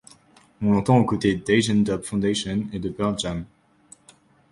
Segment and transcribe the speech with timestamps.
[0.63, 3.45] On l’entend aux côtés d’Asian Dub Fondation et de Pearl Jam.